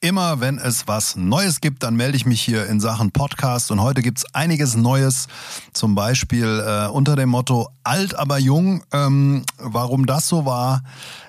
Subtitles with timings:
[0.00, 3.72] Immer wenn es was Neues gibt, dann melde ich mich hier in Sachen Podcast.
[3.72, 5.26] Und heute gibt's einiges Neues,
[5.72, 8.84] zum Beispiel äh, unter dem Motto Alt aber jung.
[8.92, 10.82] Ähm, warum das so war,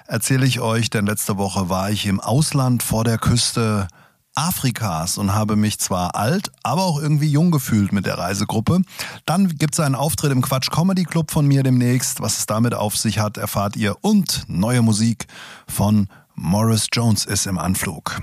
[0.06, 3.88] erzähle ich euch, denn letzte Woche war ich im Ausland vor der Küste
[4.36, 8.82] Afrikas und habe mich zwar alt, aber auch irgendwie jung gefühlt mit der Reisegruppe.
[9.26, 12.22] Dann gibt's einen Auftritt im Quatsch Comedy Club von mir demnächst.
[12.22, 13.96] Was es damit auf sich hat, erfahrt ihr.
[14.02, 15.26] Und neue Musik
[15.68, 16.08] von
[16.42, 18.22] Morris Jones ist im Anflug.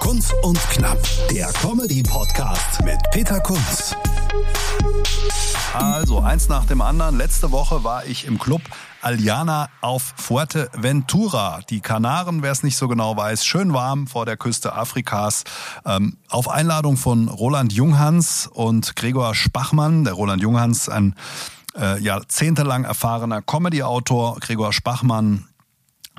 [0.00, 0.98] Kunz und Knapp,
[1.30, 3.94] der Comedy-Podcast mit Peter Kunz.
[5.74, 7.18] Also, eins nach dem anderen.
[7.18, 8.62] Letzte Woche war ich im Club
[9.02, 11.60] Aliana auf Fuerteventura.
[11.68, 15.44] Die Kanaren, wer es nicht so genau weiß, schön warm vor der Küste Afrikas.
[15.84, 20.04] Ähm, auf Einladung von Roland Junghans und Gregor Spachmann.
[20.04, 21.14] Der Roland Junghans, ein
[21.78, 24.38] äh, jahrzehntelang erfahrener Comedy-Autor.
[24.40, 25.46] Gregor Spachmann,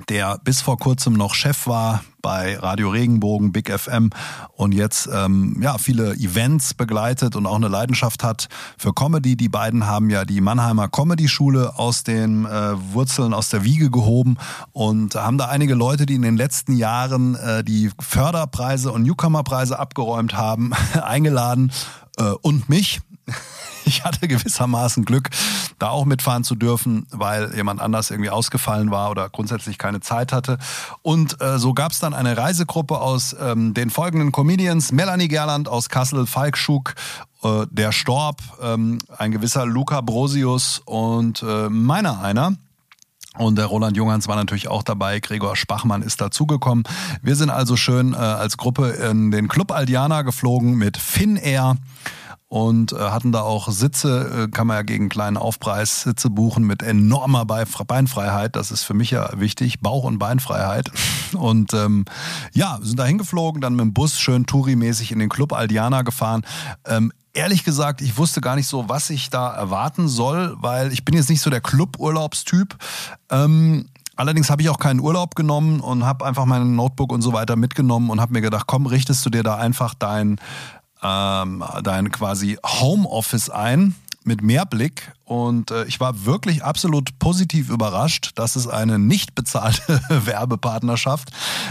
[0.08, 4.10] der bis vor kurzem noch Chef war bei Radio Regenbogen, Big FM
[4.54, 9.36] und jetzt ähm, ja viele Events begleitet und auch eine Leidenschaft hat für Comedy.
[9.36, 13.90] Die beiden haben ja die Mannheimer Comedy Schule aus den äh, Wurzeln aus der Wiege
[13.90, 14.36] gehoben
[14.72, 19.78] und haben da einige Leute, die in den letzten Jahren äh, die Förderpreise und Newcomerpreise
[19.78, 21.72] abgeräumt haben, eingeladen
[22.18, 23.00] äh, und mich
[23.84, 25.30] ich hatte gewissermaßen Glück,
[25.78, 30.32] da auch mitfahren zu dürfen, weil jemand anders irgendwie ausgefallen war oder grundsätzlich keine Zeit
[30.32, 30.58] hatte.
[31.02, 34.92] Und äh, so gab es dann eine Reisegruppe aus ähm, den folgenden Comedians.
[34.92, 36.94] Melanie Gerland aus Kassel, Falk Schuck,
[37.42, 42.54] äh, der Storb, ähm, ein gewisser Luca Brosius und äh, meiner einer.
[43.36, 45.20] Und der Roland Junghans war natürlich auch dabei.
[45.20, 46.82] Gregor Spachmann ist dazugekommen.
[47.22, 51.76] Wir sind also schön äh, als Gruppe in den Club Aldiana geflogen mit Finnair
[52.48, 56.64] und äh, hatten da auch Sitze, äh, kann man ja gegen kleinen Aufpreis Sitze buchen
[56.64, 58.56] mit enormer Beinfreiheit.
[58.56, 60.90] Das ist für mich ja wichtig, Bauch- und Beinfreiheit.
[61.34, 62.06] Und ähm,
[62.54, 66.42] ja, sind da hingeflogen, dann mit dem Bus schön Touri-mäßig in den Club Aldiana gefahren.
[66.86, 71.04] Ähm, ehrlich gesagt, ich wusste gar nicht so, was ich da erwarten soll, weil ich
[71.04, 72.76] bin jetzt nicht so der Club-Urlaubstyp.
[73.30, 77.32] Ähm, Allerdings habe ich auch keinen Urlaub genommen und habe einfach mein Notebook und so
[77.32, 80.40] weiter mitgenommen und habe mir gedacht, komm, richtest du dir da einfach dein
[81.02, 83.94] ähm, dein quasi Homeoffice ein
[84.28, 90.00] mit Mehrblick und äh, ich war wirklich absolut positiv überrascht, dass es eine nicht bezahlte
[90.08, 91.30] Werbepartnerschaft,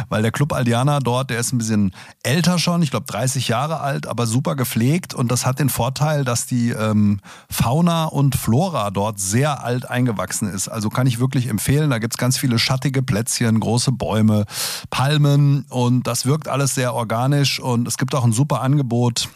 [0.10, 3.80] weil der Club Aldiana dort, der ist ein bisschen älter schon, ich glaube 30 Jahre
[3.80, 7.20] alt, aber super gepflegt und das hat den Vorteil, dass die ähm,
[7.50, 10.68] Fauna und Flora dort sehr alt eingewachsen ist.
[10.68, 14.46] Also kann ich wirklich empfehlen, da gibt's ganz viele schattige Plätzchen, große Bäume,
[14.90, 19.30] Palmen und das wirkt alles sehr organisch und es gibt auch ein super Angebot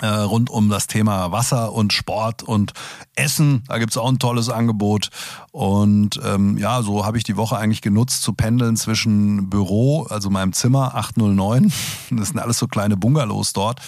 [0.00, 2.72] äh, rund um das Thema Wasser und Sport und
[3.14, 3.62] Essen.
[3.68, 5.10] Da gibt's auch ein tolles Angebot.
[5.50, 10.30] Und ähm, ja, so habe ich die Woche eigentlich genutzt zu pendeln zwischen Büro, also
[10.30, 11.72] meinem Zimmer 809.
[12.10, 13.80] Das sind alles so kleine Bungalows dort.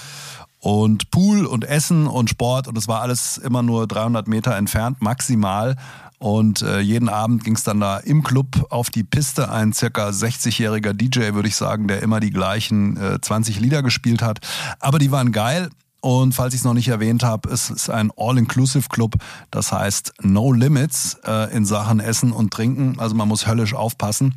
[0.59, 5.03] Und Pool und Essen und Sport und es war alles immer nur 300 Meter entfernt,
[5.03, 5.76] maximal.
[6.19, 9.50] Und äh, jeden Abend ging es dann da im Club auf die Piste.
[9.50, 14.22] Ein circa 60-jähriger DJ, würde ich sagen, der immer die gleichen äh, 20 Lieder gespielt
[14.22, 14.41] hat.
[14.81, 15.69] Aber die waren geil.
[16.04, 19.15] Und falls ich es noch nicht erwähnt habe, es ist ein All-Inclusive-Club.
[19.50, 23.00] Das heißt No Limits äh, in Sachen Essen und Trinken.
[23.00, 24.34] Also man muss höllisch aufpassen.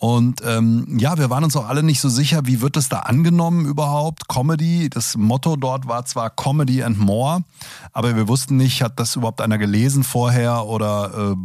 [0.00, 3.00] Und ähm, ja, wir waren uns auch alle nicht so sicher, wie wird es da
[3.00, 4.28] angenommen überhaupt?
[4.28, 7.44] Comedy, das Motto dort war zwar Comedy and More,
[7.92, 11.36] aber wir wussten nicht, hat das überhaupt einer gelesen vorher oder äh,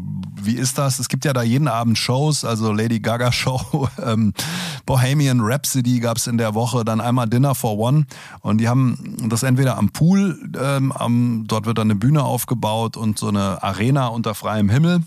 [0.41, 0.99] wie ist das?
[0.99, 4.33] Es gibt ja da jeden Abend Shows, also Lady Gaga Show, ähm,
[4.85, 8.05] Bohemian Rhapsody gab's in der Woche, dann einmal Dinner for One
[8.39, 12.95] und die haben das entweder am Pool, ähm, am, dort wird dann eine Bühne aufgebaut
[12.95, 15.01] und so eine Arena unter freiem Himmel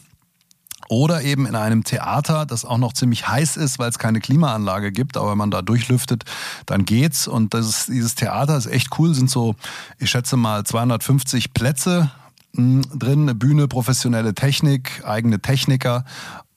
[0.89, 4.93] oder eben in einem Theater, das auch noch ziemlich heiß ist, weil es keine Klimaanlage
[4.93, 6.25] gibt, aber wenn man da durchlüftet,
[6.67, 7.29] dann geht's.
[7.29, 9.55] Und das ist, dieses Theater ist echt cool, sind so,
[9.99, 12.11] ich schätze mal 250 Plätze
[12.55, 16.05] hm, drin, eine Bühne, professionelle Technik, eigene Techniker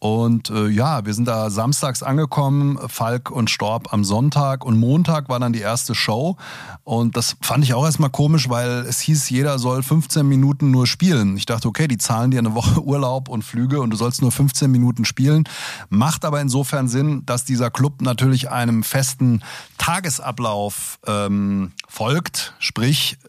[0.01, 5.29] Und äh, ja, wir sind da samstags angekommen, Falk und Storb am Sonntag und Montag
[5.29, 6.37] war dann die erste Show.
[6.83, 10.87] Und das fand ich auch erstmal komisch, weil es hieß, jeder soll 15 Minuten nur
[10.87, 11.37] spielen.
[11.37, 14.31] Ich dachte, okay, die zahlen dir eine Woche Urlaub und Flüge und du sollst nur
[14.31, 15.43] 15 Minuten spielen.
[15.89, 19.43] Macht aber insofern Sinn, dass dieser Club natürlich einem festen
[19.77, 22.55] Tagesablauf ähm, folgt.
[22.57, 23.19] Sprich,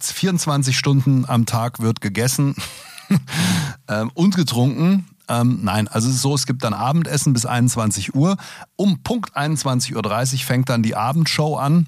[0.00, 2.56] 24 Stunden am Tag wird gegessen.
[3.88, 5.06] ähm, und getrunken.
[5.28, 8.36] Ähm, nein, also es ist so, es gibt dann Abendessen bis 21 Uhr.
[8.76, 9.94] Um Punkt 21.30
[10.34, 11.86] Uhr fängt dann die Abendshow an.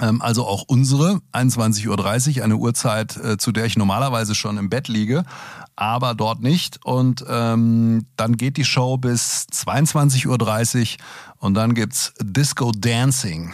[0.00, 4.70] Ähm, also auch unsere 21.30 Uhr, eine Uhrzeit, äh, zu der ich normalerweise schon im
[4.70, 5.24] Bett liege,
[5.76, 6.84] aber dort nicht.
[6.84, 11.04] Und ähm, dann geht die Show bis 22.30 Uhr
[11.38, 13.52] und dann gibt's Disco Dancing.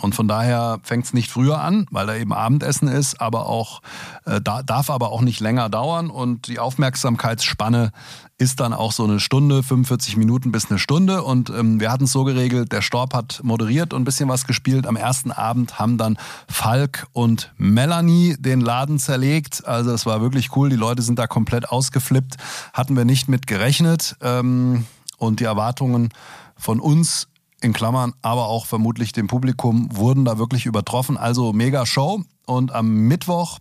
[0.00, 3.80] Und von daher fängt es nicht früher an, weil da eben Abendessen ist, aber auch
[4.26, 7.90] äh, da, darf aber auch nicht länger dauern und die Aufmerksamkeitsspanne
[8.38, 11.24] ist dann auch so eine Stunde, 45 Minuten bis eine Stunde.
[11.24, 14.46] Und ähm, wir hatten es so geregelt, der Storb hat moderiert und ein bisschen was
[14.46, 14.86] gespielt.
[14.86, 19.66] Am ersten Abend haben dann Falk und Melanie den Laden zerlegt.
[19.66, 20.70] Also es war wirklich cool.
[20.70, 22.36] Die Leute sind da komplett ausgeflippt.
[22.72, 24.16] Hatten wir nicht mit gerechnet.
[24.22, 24.86] Ähm,
[25.18, 26.10] und die Erwartungen
[26.56, 27.26] von uns
[27.60, 31.16] in Klammern, aber auch vermutlich dem Publikum wurden da wirklich übertroffen.
[31.16, 32.22] Also mega Show.
[32.46, 33.58] Und am Mittwoch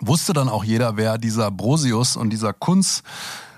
[0.00, 3.04] wusste dann auch jeder, wer dieser Brosius und dieser Kunz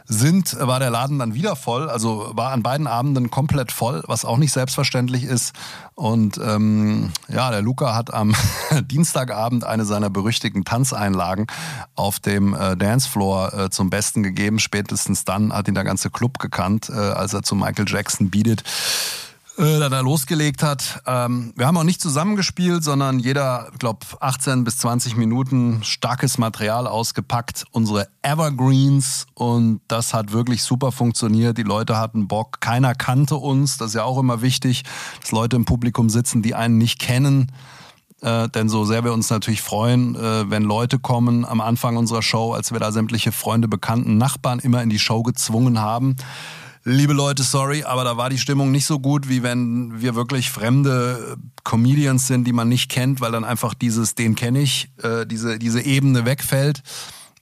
[0.09, 1.91] sind, war der Laden dann wieder voll.
[1.91, 5.53] Also war an beiden Abenden komplett voll, was auch nicht selbstverständlich ist.
[5.95, 8.35] Und ähm, ja, der Luca hat am
[8.83, 11.47] Dienstagabend eine seiner berüchtigten Tanzeinlagen
[11.95, 14.59] auf dem äh, Dancefloor äh, zum Besten gegeben.
[14.59, 18.65] Spätestens dann hat ihn der ganze Club gekannt, äh, als er zu Michael Jackson bietet
[19.59, 21.03] äh, da losgelegt hat.
[21.07, 26.87] Ähm, wir haben auch nicht zusammengespielt, sondern jeder, glaube 18 bis 20 Minuten starkes Material
[26.87, 31.59] ausgepackt, unsere Evergreens und das hat wirklich super funktioniert.
[31.59, 34.85] Die Leute hatten Bock, keiner kannte uns, das ist ja auch immer wichtig,
[35.21, 37.51] dass Leute im Publikum sitzen, die einen nicht kennen.
[38.21, 42.23] Äh, denn so sehr wir uns natürlich freuen, äh, wenn Leute kommen am Anfang unserer
[42.23, 46.17] Show, als wir da sämtliche Freunde, Bekannten, Nachbarn immer in die Show gezwungen haben
[46.85, 50.51] liebe Leute, sorry, aber da war die Stimmung nicht so gut, wie wenn wir wirklich
[50.51, 55.27] fremde Comedians sind, die man nicht kennt, weil dann einfach dieses, den kenne ich, äh,
[55.27, 56.83] diese, diese Ebene wegfällt.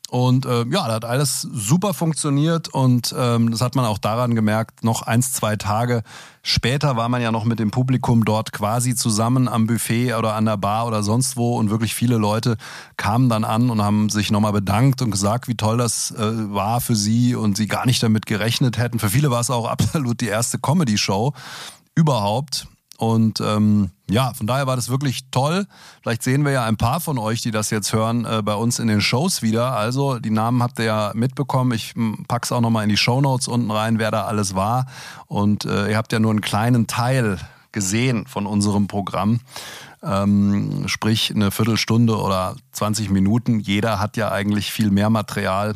[0.08, 4.37] Und äh, ja, da hat alles super funktioniert und ähm, das hat man auch daran
[4.37, 6.05] gemerkt, noch eins, zwei Tage
[6.43, 10.44] später war man ja noch mit dem Publikum dort quasi zusammen am Buffet oder an
[10.44, 12.56] der Bar oder sonst wo und wirklich viele Leute
[12.97, 16.81] kamen dann an und haben sich nochmal bedankt und gesagt, wie toll das äh, war
[16.81, 19.00] für sie und sie gar nicht damit gerechnet hätten.
[19.00, 21.32] Für viele war es auch absolut die erste Comedy-Show
[21.97, 25.66] überhaupt und ähm, ja, von daher war das wirklich toll.
[26.02, 28.78] Vielleicht sehen wir ja ein paar von euch, die das jetzt hören, äh, bei uns
[28.78, 29.76] in den Shows wieder.
[29.76, 31.72] Also die Namen habt ihr ja mitbekommen.
[31.72, 31.94] Ich
[32.28, 34.87] pack's auch nochmal in die Show Notes unten rein, wer da alles war.
[35.26, 37.38] Und äh, ihr habt ja nur einen kleinen Teil
[37.72, 39.40] gesehen von unserem Programm.
[40.02, 43.60] Ähm, sprich eine Viertelstunde oder 20 Minuten.
[43.60, 45.75] Jeder hat ja eigentlich viel mehr Material.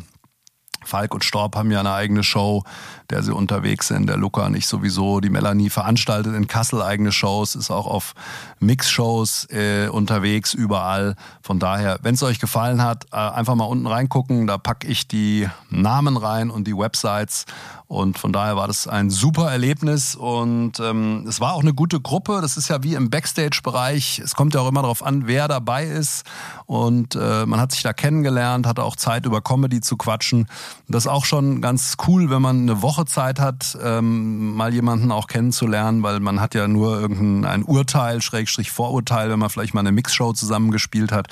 [0.84, 2.64] Falk und Storb haben ja eine eigene Show
[3.10, 4.08] der sie unterwegs sind.
[4.08, 5.20] Der Luca nicht sowieso.
[5.20, 8.14] Die Melanie veranstaltet in Kassel eigene Shows, ist auch auf
[8.60, 11.16] Mix-Shows äh, unterwegs, überall.
[11.42, 14.46] Von daher, wenn es euch gefallen hat, äh, einfach mal unten reingucken.
[14.46, 17.46] Da packe ich die Namen rein und die Websites.
[17.88, 22.00] Und von daher war das ein super Erlebnis und ähm, es war auch eine gute
[22.00, 22.38] Gruppe.
[22.40, 24.20] Das ist ja wie im Backstage-Bereich.
[24.20, 26.24] Es kommt ja auch immer darauf an, wer dabei ist.
[26.70, 30.46] Und äh, man hat sich da kennengelernt, hatte auch Zeit über Comedy zu quatschen.
[30.86, 35.10] Das ist auch schon ganz cool, wenn man eine Woche Zeit hat, ähm, mal jemanden
[35.10, 39.80] auch kennenzulernen, weil man hat ja nur irgendein Urteil, Schrägstrich Vorurteil, wenn man vielleicht mal
[39.80, 41.26] eine Mixshow zusammengespielt hat.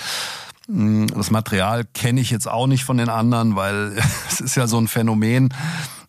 [0.66, 3.96] Mm, das Material kenne ich jetzt auch nicht von den anderen, weil
[4.28, 5.54] es ist ja so ein Phänomen.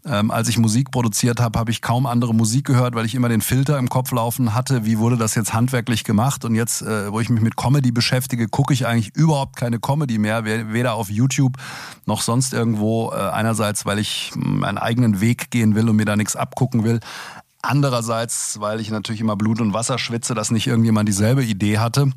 [0.10, 3.30] Ähm, als ich Musik produziert habe, habe ich kaum andere Musik gehört, weil ich immer
[3.30, 4.86] den Filter im Kopf laufen hatte.
[4.86, 6.46] Wie wurde das jetzt handwerklich gemacht?
[6.46, 10.18] Und jetzt, äh, wo ich mich mit Comedy beschäftige, gucke ich eigentlich überhaupt keine Comedy
[10.18, 11.58] mehr, weder auf YouTube
[12.06, 13.12] noch sonst irgendwo.
[13.12, 17.00] Äh, einerseits, weil ich meinen eigenen Weg gehen will und mir da nichts abgucken will.
[17.62, 22.12] Andererseits, weil ich natürlich immer Blut und Wasser schwitze, dass nicht irgendjemand dieselbe Idee hatte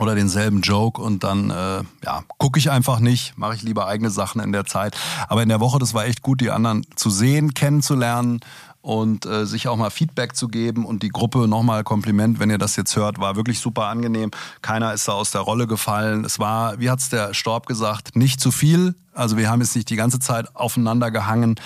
[0.00, 4.10] oder denselben Joke und dann äh, ja gucke ich einfach nicht, mache ich lieber eigene
[4.10, 4.96] Sachen in der Zeit.
[5.28, 8.40] Aber in der Woche, das war echt gut, die anderen zu sehen, kennenzulernen
[8.80, 12.58] und äh, sich auch mal Feedback zu geben und die Gruppe nochmal Kompliment, wenn ihr
[12.58, 14.30] das jetzt hört, war wirklich super angenehm.
[14.62, 16.24] Keiner ist da aus der Rolle gefallen.
[16.24, 18.94] Es war, wie hat's der Storb gesagt, nicht zu viel.
[19.12, 21.56] Also wir haben jetzt nicht die ganze Zeit aufeinander gehangen,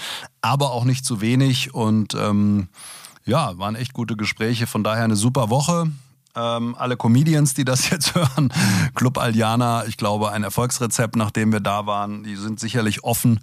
[0.41, 2.69] aber auch nicht zu wenig und ähm,
[3.25, 4.67] ja, waren echt gute Gespräche.
[4.67, 5.93] Von daher eine super Woche.
[6.35, 8.53] Ähm, alle Comedians, die das jetzt hören,
[8.95, 12.25] Club Aldiana, ich glaube, ein Erfolgsrezept, nachdem wir da waren.
[12.25, 13.41] Die sind sicherlich offen,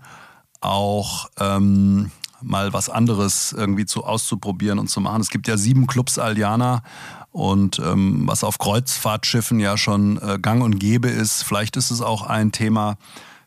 [0.62, 5.22] auch ähm, mal was anderes irgendwie zu auszuprobieren und zu machen.
[5.22, 6.84] Es gibt ja sieben Clubs Aldiana
[7.32, 12.02] und ähm, was auf Kreuzfahrtschiffen ja schon äh, gang und gäbe ist, vielleicht ist es
[12.02, 12.98] auch ein Thema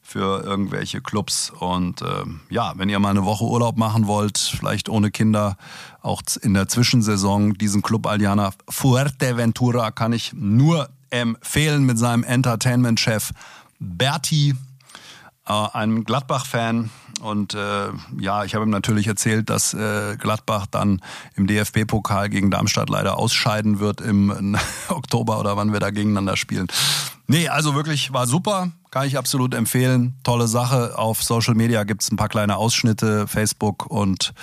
[0.03, 1.51] für irgendwelche Clubs.
[1.51, 5.57] Und äh, ja, wenn ihr mal eine Woche Urlaub machen wollt, vielleicht ohne Kinder,
[6.03, 13.31] auch in der Zwischensaison, diesen Club Aldiana Fuerteventura kann ich nur empfehlen mit seinem Entertainment-Chef
[13.79, 14.55] Berti,
[15.47, 16.91] äh, einem Gladbach-Fan,
[17.23, 21.01] und äh, ja, ich habe ihm natürlich erzählt, dass äh, Gladbach dann
[21.37, 24.57] im DFB-Pokal gegen Darmstadt leider ausscheiden wird im
[24.89, 26.67] Oktober oder wann wir da gegeneinander spielen.
[27.29, 30.15] Nee, also wirklich war super, kann ich absolut empfehlen.
[30.23, 30.99] Tolle Sache.
[30.99, 34.35] Auf Social Media gibt's ein paar kleine Ausschnitte, Facebook und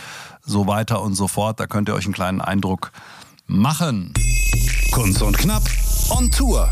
[0.42, 1.60] so weiter und so fort.
[1.60, 2.92] Da könnt ihr euch einen kleinen Eindruck
[3.46, 4.12] machen.
[4.92, 5.64] Kunst und Knapp
[6.10, 6.68] on Tour.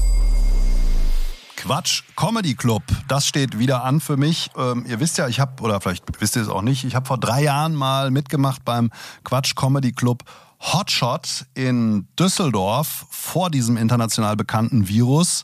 [1.55, 4.50] Quatsch Comedy Club, das steht wieder an für mich.
[4.57, 7.05] Ähm, ihr wisst ja, ich habe, oder vielleicht wisst ihr es auch nicht, ich habe
[7.05, 8.89] vor drei Jahren mal mitgemacht beim
[9.24, 10.24] Quatsch Comedy Club
[10.59, 15.43] Hotshot in Düsseldorf vor diesem international bekannten Virus.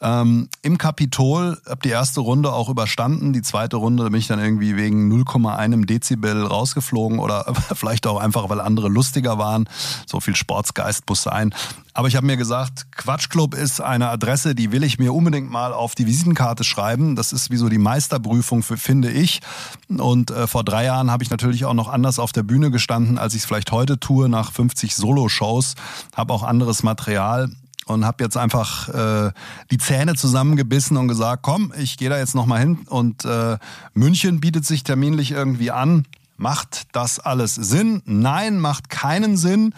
[0.00, 3.32] Ähm, Im Kapitol habe die erste Runde auch überstanden.
[3.32, 8.48] Die zweite Runde bin ich dann irgendwie wegen 0,1 Dezibel rausgeflogen oder vielleicht auch einfach,
[8.48, 9.68] weil andere lustiger waren.
[10.06, 11.54] So viel Sportsgeist muss sein.
[11.94, 15.72] Aber ich habe mir gesagt, Quatschclub ist eine Adresse, die will ich mir unbedingt mal
[15.74, 17.16] auf die Visitenkarte schreiben.
[17.16, 19.40] Das ist wie so die Meisterprüfung, für, finde ich.
[19.88, 23.18] Und äh, vor drei Jahren habe ich natürlich auch noch anders auf der Bühne gestanden,
[23.18, 25.74] als ich es vielleicht heute tue, nach 50 Solo-Shows.
[26.16, 27.50] Habe auch anderes Material
[27.84, 29.32] und habe jetzt einfach äh,
[29.70, 32.78] die Zähne zusammengebissen und gesagt, komm, ich gehe da jetzt nochmal hin.
[32.88, 33.58] Und äh,
[33.92, 36.06] München bietet sich terminlich irgendwie an.
[36.38, 38.02] Macht das alles Sinn?
[38.06, 39.74] Nein, macht keinen Sinn.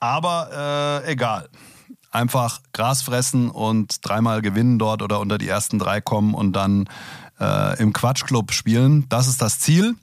[0.00, 1.48] Aber äh, egal.
[2.10, 6.88] Einfach Gras fressen und dreimal gewinnen dort oder unter die ersten drei kommen und dann
[7.40, 9.06] äh, im Quatschclub spielen.
[9.08, 9.96] Das ist das Ziel.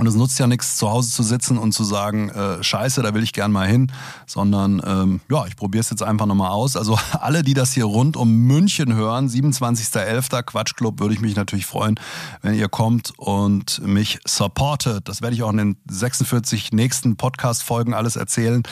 [0.00, 3.12] Und es nutzt ja nichts, zu Hause zu sitzen und zu sagen, äh, scheiße, da
[3.12, 3.92] will ich gern mal hin,
[4.26, 6.74] sondern ähm, ja, ich probiere es jetzt einfach nochmal aus.
[6.74, 10.42] Also alle, die das hier rund um München hören, 27.11.
[10.42, 12.00] Quatschclub, würde ich mich natürlich freuen,
[12.40, 15.06] wenn ihr kommt und mich supportet.
[15.06, 18.62] Das werde ich auch in den 46 nächsten Podcast-Folgen alles erzählen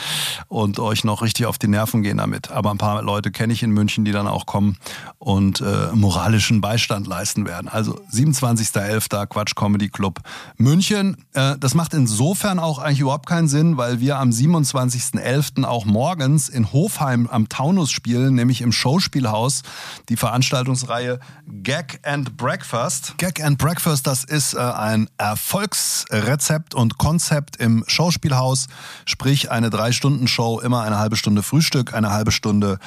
[0.47, 2.49] und euch noch richtig auf die Nerven gehen damit.
[2.49, 4.77] Aber ein paar Leute kenne ich in München, die dann auch kommen
[5.19, 7.67] und äh, moralischen Beistand leisten werden.
[7.67, 9.27] Also 27.11.
[9.27, 10.21] Quatsch Comedy Club
[10.57, 11.18] München.
[11.33, 15.63] Äh, das macht insofern auch eigentlich überhaupt keinen Sinn, weil wir am 27.11.
[15.63, 19.61] auch morgens in Hofheim am Taunus spielen, nämlich im Showspielhaus,
[20.09, 23.15] die Veranstaltungsreihe Gag and Breakfast.
[23.17, 28.67] Gag and Breakfast, das ist äh, ein Erfolgsrezept und Konzept im Showspielhaus,
[29.05, 32.79] sprich eine Drei-Stunden-Show, immer eine halbe Stunde Frühstück, eine halbe Stunde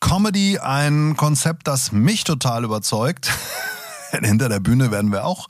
[0.00, 3.30] Comedy, ein Konzept, das mich total überzeugt.
[4.10, 5.48] Hinter der Bühne werden wir auch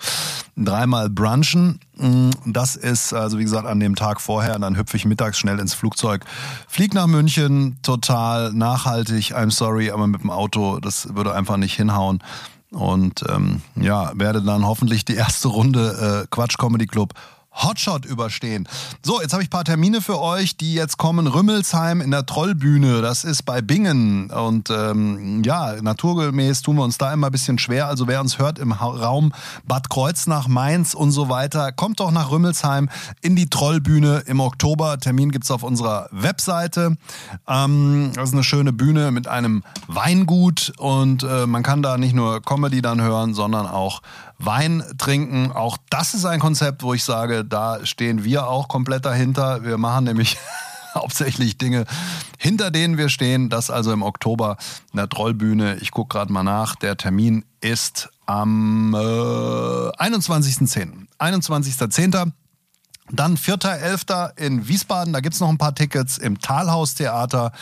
[0.57, 1.81] dreimal brunchen.
[1.97, 4.59] Mm, das ist also wie gesagt an dem Tag vorher.
[4.59, 6.25] Dann hüpfe ich mittags schnell ins Flugzeug,
[6.67, 9.35] flieg nach München, total nachhaltig.
[9.35, 12.23] I'm sorry, aber mit dem Auto, das würde einfach nicht hinhauen.
[12.71, 17.15] Und ähm, ja, werde dann hoffentlich die erste Runde äh, Quatsch Comedy Club
[17.63, 18.69] Hotshot überstehen.
[19.03, 21.27] So, jetzt habe ich ein paar Termine für euch, die jetzt kommen.
[21.27, 24.31] Rümmelsheim in der Trollbühne, das ist bei Bingen.
[24.31, 27.89] Und ähm, ja, naturgemäß tun wir uns da immer ein bisschen schwer.
[27.89, 29.33] Also wer uns hört im Raum
[29.67, 32.89] Bad Kreuznach, Mainz und so weiter, kommt doch nach Rümmelsheim
[33.21, 34.99] in die Trollbühne im Oktober.
[34.99, 36.97] Termin gibt's auf unserer Webseite.
[37.49, 42.15] Ähm, das ist eine schöne Bühne mit einem Weingut und äh, man kann da nicht
[42.15, 44.03] nur Comedy dann hören, sondern auch
[44.38, 45.52] Wein trinken.
[45.52, 49.64] Auch das ist ein Konzept, wo ich sage, da stehen wir auch komplett dahinter.
[49.64, 50.38] Wir machen nämlich
[50.95, 51.85] hauptsächlich Dinge,
[52.38, 53.49] hinter denen wir stehen.
[53.49, 54.57] Das also im Oktober
[54.93, 55.76] in der Trollbühne.
[55.76, 56.76] Ich gucke gerade mal nach.
[56.76, 61.07] Der Termin ist am äh, 21.10.
[61.19, 62.33] 21.10.
[63.13, 64.37] Dann 4.11.
[64.37, 67.53] in Wiesbaden, da gibt's noch ein paar Tickets im Talhaustheater.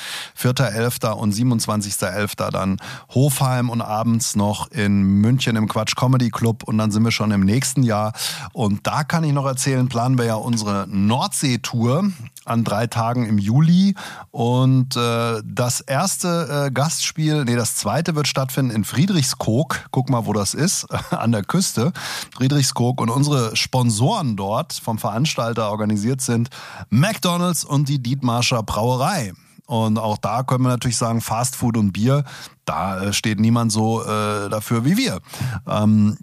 [0.40, 1.10] 4.11.
[1.10, 2.50] und 27.11.
[2.50, 2.78] dann
[3.10, 7.30] Hofheim und abends noch in München im Quatsch Comedy Club und dann sind wir schon
[7.30, 8.12] im nächsten Jahr.
[8.52, 12.10] Und da kann ich noch erzählen, planen wir ja unsere Nordsee-Tour
[12.44, 13.94] an drei Tagen im Juli.
[14.30, 19.86] Und äh, das erste äh, Gastspiel, nee, das zweite wird stattfinden in Friedrichskoog.
[19.90, 21.92] Guck mal, wo das ist, an der Küste.
[22.34, 23.00] Friedrichskoog.
[23.00, 26.50] Und unsere Sponsoren dort vom Veranstalter organisiert sind
[26.90, 29.32] McDonalds und die Dietmarscher Brauerei.
[29.66, 32.24] Und auch da können wir natürlich sagen, Fast Food und Bier,
[32.64, 35.20] da äh, steht niemand so äh, dafür wie wir.
[35.66, 36.18] Ähm,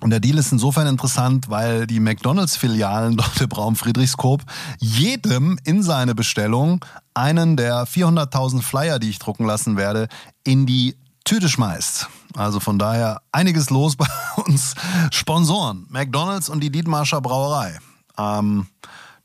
[0.00, 4.42] und der Deal ist insofern interessant, weil die McDonalds-Filialen dort im Raum Friedrichskoop
[4.78, 6.84] jedem in seine Bestellung
[7.14, 10.08] einen der 400.000 Flyer, die ich drucken lassen werde,
[10.44, 12.08] in die Tüte schmeißt.
[12.36, 14.06] Also von daher einiges los bei
[14.46, 14.74] uns.
[15.10, 17.78] Sponsoren, McDonalds und die Dietmarscher Brauerei.
[18.18, 18.66] Ähm,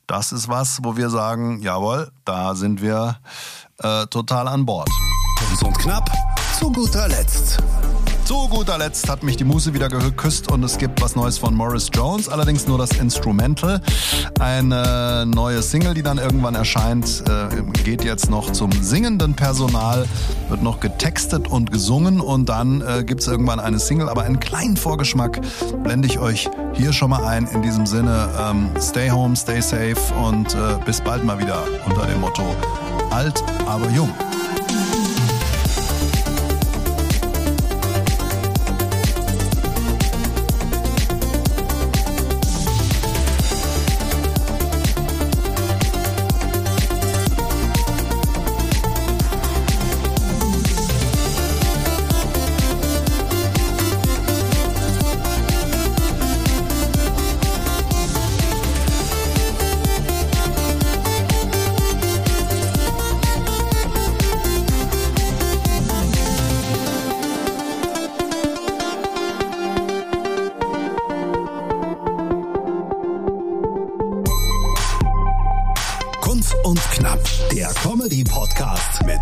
[0.08, 3.18] das ist was, wo wir sagen, jawohl, da sind wir
[3.78, 4.90] äh, total an Bord.
[5.62, 6.12] Und Knapp
[6.58, 7.60] zu guter Letzt.
[8.32, 11.54] Zu guter Letzt hat mich die Muse wieder geküsst und es gibt was Neues von
[11.54, 13.82] Morris Jones, allerdings nur das Instrumental.
[14.40, 20.08] Eine neue Single, die dann irgendwann erscheint, äh, geht jetzt noch zum singenden Personal,
[20.48, 24.40] wird noch getextet und gesungen und dann äh, gibt es irgendwann eine Single, aber einen
[24.40, 25.42] kleinen Vorgeschmack
[25.84, 27.48] blende ich euch hier schon mal ein.
[27.48, 32.06] In diesem Sinne, ähm, stay home, stay safe und äh, bis bald mal wieder unter
[32.06, 32.46] dem Motto
[33.10, 34.10] alt, aber jung.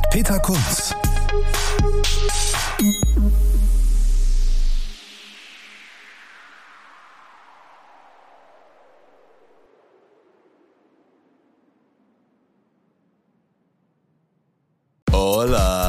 [0.10, 0.96] Peter Kunz.
[15.12, 15.89] Hola,